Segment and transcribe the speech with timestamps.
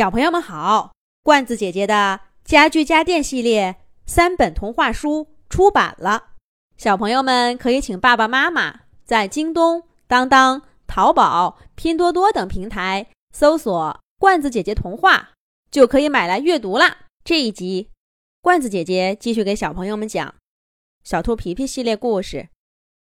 [0.00, 6.30] 小朋友们好，罐子姐姐的家具家电系列三本童话书出版了，
[6.78, 15.32] 小朋友们可以请爸爸妈妈在京东、当当、淘宝、拼多多等平台搜索“罐子姐姐童话”，
[15.70, 17.00] 就可以买来阅读啦。
[17.22, 17.90] 这一集，
[18.40, 20.26] 罐子姐姐继续给小朋友们讲
[21.04, 22.38] 《小兔皮皮》系列故事《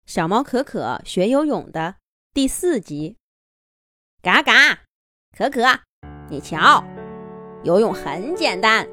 [0.06, 1.96] 小猫可可学游泳》的
[2.34, 3.18] 第四集。
[4.22, 4.84] 嘎嘎，
[5.38, 5.82] 可可，
[6.30, 6.84] 你瞧，
[7.64, 8.86] 游泳很简单，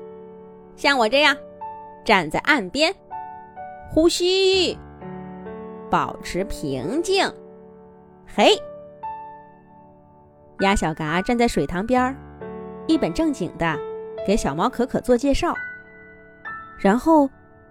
[0.76, 1.36] 像我这样
[2.04, 2.94] 站在岸边，
[3.90, 4.78] 呼吸，
[5.90, 7.30] 保持平静。
[8.36, 8.56] 嘿，
[10.60, 12.16] 鸭小嘎站在水塘边，
[12.86, 13.78] 一本正经的
[14.26, 15.54] 给小猫可可做介绍。
[16.78, 17.28] 然后，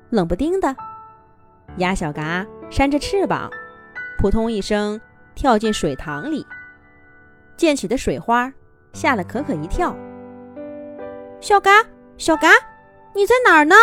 [0.10, 0.76] 冷不丁的，
[1.78, 3.50] 鸭小嘎扇着翅膀，
[4.20, 5.00] 扑通一声
[5.36, 6.46] 跳进水塘里。
[7.56, 8.52] 溅起的水花
[8.94, 9.96] 吓了可可一跳。
[11.42, 11.72] 小嘎，
[12.18, 12.48] 小嘎，
[13.14, 13.76] 你在哪儿呢？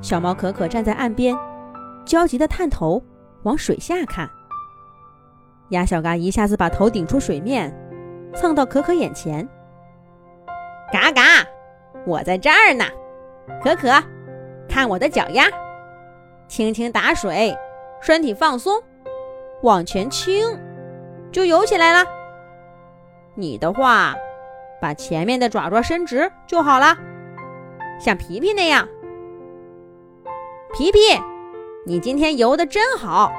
[0.00, 1.36] 小猫可可站在岸边，
[2.04, 3.02] 焦急地探头
[3.42, 4.28] 往水下看。
[5.70, 7.74] 鸭小嘎一下子把头顶出水面，
[8.34, 9.46] 蹭到可可眼前。
[10.92, 11.46] 嘎嘎，
[12.06, 12.84] 我在这儿呢。
[13.62, 13.90] 可可，
[14.68, 15.44] 看我的脚丫，
[16.46, 17.56] 轻轻打水，
[18.00, 18.80] 身体放松，
[19.62, 20.58] 往前倾。
[21.30, 22.08] 就游起来了。
[23.34, 24.14] 你的话，
[24.80, 26.96] 把前面的爪爪伸直就好了，
[27.98, 28.86] 像皮皮那样。
[30.74, 30.98] 皮皮，
[31.86, 33.32] 你今天游的真好，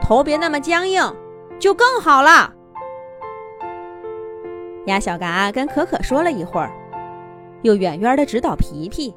[0.00, 1.02] 头别那么僵硬，
[1.58, 2.52] 就更好了。
[4.86, 6.72] 鸭小嘎跟可可说了一会儿，
[7.62, 9.14] 又远远的指导皮皮，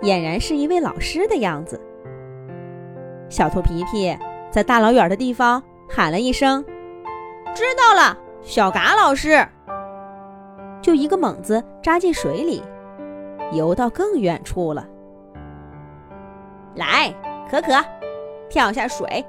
[0.00, 1.80] 俨然是一位老师的样子。
[3.28, 4.16] 小兔皮皮
[4.50, 6.64] 在大老远的地方喊了一声。
[7.54, 9.46] 知道了，小嘎老师。
[10.80, 12.62] 就一个猛子扎进水里，
[13.52, 14.88] 游到更远处了。
[16.76, 17.12] 来，
[17.50, 17.72] 可可，
[18.48, 19.24] 跳下水，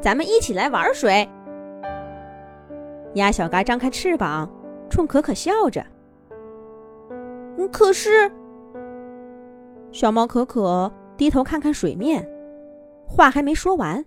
[0.00, 1.28] 咱们一起来玩水。
[3.14, 4.50] 鸭小嘎张开翅膀，
[4.88, 5.84] 冲可可笑着。
[7.70, 8.32] 可是，
[9.92, 12.26] 小猫可可低头看看水面，
[13.06, 14.04] 话还没说完，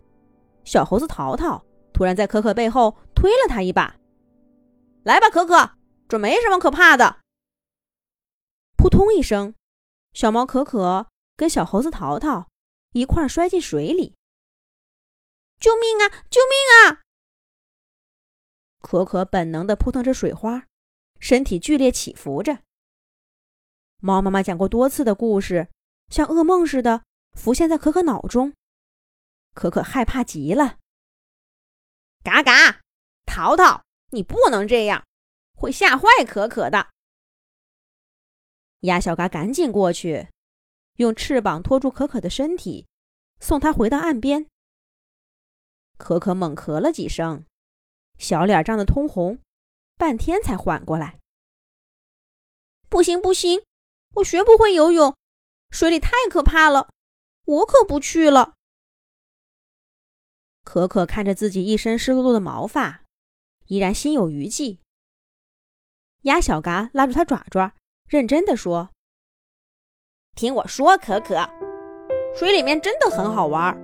[0.63, 1.63] 小猴子淘淘。
[1.93, 3.93] 突然，在可可背后推了他一把。
[5.07, 5.77] “来吧，可可，
[6.09, 7.21] 这没什么可怕的。”
[8.75, 9.55] 扑通一声，
[10.11, 11.07] 小猫可可
[11.37, 12.49] 跟小猴子淘淘
[12.91, 14.15] 一块儿摔进水里。
[15.61, 16.09] “救命啊！
[16.29, 17.03] 救命啊！”
[18.83, 20.67] 可可本能的扑腾着水花，
[21.21, 22.59] 身体剧烈起伏着。
[24.01, 25.69] 猫妈妈讲过多次的故事，
[26.09, 28.53] 像噩梦似的浮现在可可脑中。
[29.53, 30.77] 可可害怕极了。
[32.25, 32.81] 嘎嘎，
[33.25, 33.85] 淘淘，
[34.17, 35.05] 你不能这样，
[35.53, 36.89] 会吓坏可可的。
[38.79, 40.29] 鸭小嘎赶紧过去，
[40.95, 42.87] 用翅膀托住可可的身体，
[43.39, 44.47] 送它回到岸边。
[45.99, 47.45] 可可猛咳了几声，
[48.17, 49.37] 小脸涨得通红，
[49.97, 51.19] 半天才缓过来。
[52.89, 53.61] 不行不行，
[54.15, 55.15] 我学不会游泳，
[55.69, 56.89] 水里太可怕了，
[57.45, 58.55] 我可不去了。
[60.63, 63.03] 可可看着自己一身湿漉漉的毛发，
[63.67, 64.79] 依然心有余悸。
[66.23, 67.73] 鸭小嘎拉住他爪爪，
[68.07, 68.89] 认真的说
[70.35, 71.47] ：“听我说，可可，
[72.35, 73.77] 水里面真的很好玩，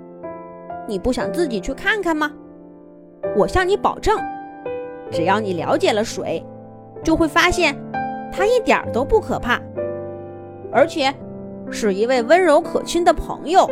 [0.87, 2.31] 你不想自己去看看吗？
[3.37, 4.19] 我向你保证，
[5.11, 6.43] 只要你了解了水，
[7.03, 7.75] 就会发现
[8.31, 9.61] 它一点都不可怕，
[10.71, 11.13] 而且
[11.71, 13.69] 是一位温柔可亲的朋友。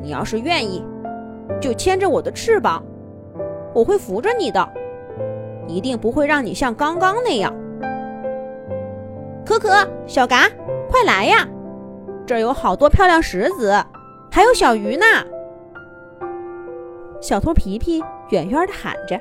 [0.00, 0.84] 你要是愿意。”
[1.60, 2.84] 就牵着我的翅膀，
[3.76, 4.66] 我会扶着你的，
[5.68, 7.52] 一定不会让你像刚刚那样。
[9.44, 9.68] 可可，
[10.06, 10.48] 小嘎，
[10.88, 11.46] 快来呀！
[12.26, 13.74] 这儿有好多漂亮石子，
[14.32, 15.04] 还有小鱼呢。
[17.20, 19.20] 小兔皮皮远远的喊着。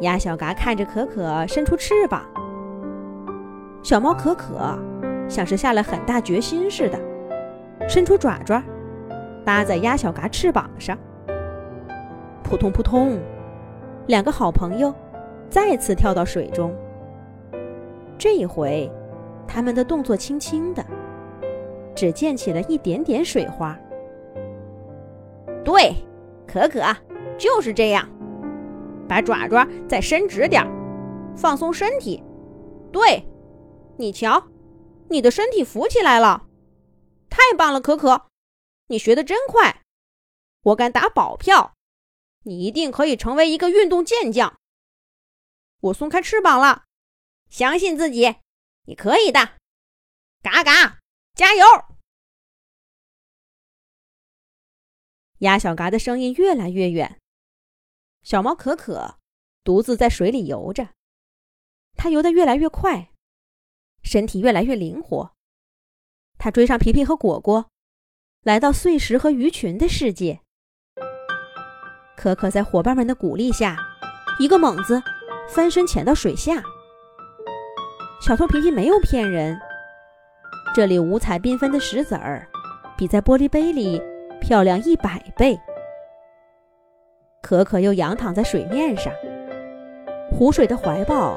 [0.00, 2.22] 鸭小嘎看着可可伸出翅膀，
[3.82, 4.78] 小猫可可
[5.28, 6.98] 像是下了很大决心似的，
[7.86, 8.62] 伸出爪爪。
[9.44, 10.96] 搭在鸭小嘎翅膀上，
[12.48, 13.20] 扑通扑通，
[14.06, 14.94] 两个好朋友
[15.50, 16.74] 再次跳到水中。
[18.16, 18.90] 这一回，
[19.46, 20.82] 他们的动作轻轻的，
[21.94, 23.78] 只溅起了一点点水花。
[25.62, 25.94] 对，
[26.46, 26.82] 可可
[27.36, 28.08] 就是这样，
[29.06, 30.66] 把爪爪再伸直点
[31.36, 32.24] 放松身体。
[32.90, 33.22] 对，
[33.98, 34.42] 你瞧，
[35.10, 36.44] 你的身体浮起来了，
[37.28, 38.22] 太棒了，可可。
[38.86, 39.82] 你学的真快，
[40.62, 41.72] 我敢打保票，
[42.48, 44.58] 你一定可以成为一个运动健将。
[45.80, 46.86] 我松开翅膀了，
[47.50, 48.36] 相信自己，
[48.86, 49.58] 你可以的！
[50.42, 50.98] 嘎嘎，
[51.34, 51.64] 加油！
[55.40, 57.20] 鸭小嘎的声音越来越远。
[58.22, 59.18] 小猫可可
[59.62, 60.88] 独自在水里游着，
[61.96, 63.12] 它游得越来越快，
[64.02, 65.34] 身体越来越灵活。
[66.38, 67.70] 它追上皮皮和果果，
[68.40, 70.40] 来到碎石和鱼群的世界。
[72.18, 73.76] 可可在伙伴们的鼓励下，
[74.40, 75.00] 一个猛子
[75.48, 76.60] 翻身潜到水下。
[78.20, 79.56] 小兔皮皮没有骗人，
[80.74, 82.44] 这里五彩缤纷的石子儿，
[82.96, 84.02] 比在玻璃杯里
[84.40, 85.56] 漂亮一百倍。
[87.40, 89.12] 可可又仰躺在水面上，
[90.32, 91.36] 湖水的怀抱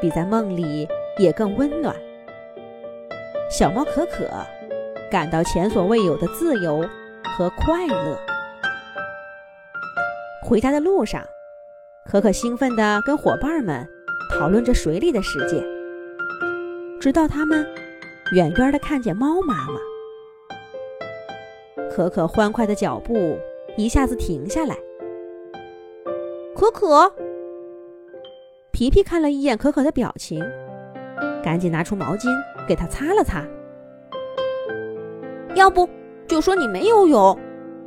[0.00, 1.94] 比在梦里也更温暖。
[3.48, 4.28] 小猫可可
[5.08, 6.84] 感到前所未有的自由
[7.36, 8.18] 和快乐。
[10.50, 11.22] 回家的路上，
[12.10, 13.86] 可可兴奋地跟伙伴们
[14.32, 15.64] 讨论着水里的世界，
[17.00, 17.64] 直到他们
[18.32, 19.78] 远远地看见猫妈妈。
[21.88, 23.38] 可可欢快的脚步
[23.76, 24.74] 一下子停下来。
[26.56, 27.14] 可可，
[28.72, 30.44] 皮皮看了一眼可可的表情，
[31.44, 32.28] 赶紧拿出毛巾
[32.66, 33.46] 给她擦了擦。
[35.54, 35.88] 要不
[36.26, 37.38] 就说你没游泳，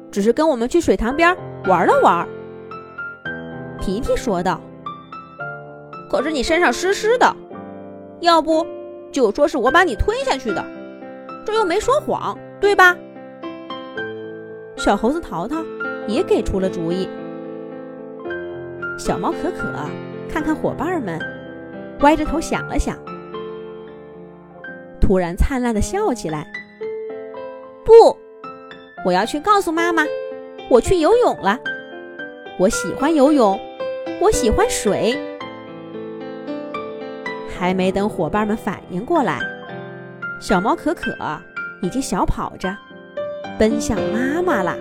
[0.09, 1.36] 只是跟我们去水塘边
[1.66, 2.25] 玩了玩。
[3.83, 4.62] 皮皮说道。
[6.09, 7.35] 可是你身上湿湿的，
[8.21, 8.65] 要不
[9.12, 10.63] 就说是我把你推下去的，
[11.45, 12.95] 这又没说谎，对吧？
[14.77, 15.57] 小猴子淘淘
[16.07, 17.09] 也给出了主意。
[18.97, 19.69] 小猫可可
[20.31, 21.19] 看看伙伴们，
[22.00, 22.97] 歪着头想了想，
[25.01, 26.47] 突然灿烂的笑起来。
[27.83, 28.18] 不，
[29.03, 30.06] 我要去告诉妈妈，
[30.69, 31.59] 我去游泳了。
[32.59, 33.59] 我喜欢游泳，
[34.23, 35.19] 我喜欢水。
[37.59, 39.37] 还没等伙伴们反应过来，
[40.39, 41.11] 小猫可可
[41.81, 42.73] 已经小跑着
[43.59, 44.77] 奔向妈妈了。